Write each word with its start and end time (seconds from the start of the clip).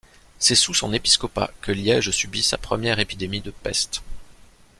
C'est 0.39 0.55
sous 0.55 0.73
son 0.73 0.93
épiscopat 0.93 1.51
que 1.61 1.71
Liège 1.71 2.09
subit 2.09 2.41
sa 2.41 2.57
première 2.57 2.97
épidémie 2.97 3.41
de 3.41 3.51
peste. 3.51 4.01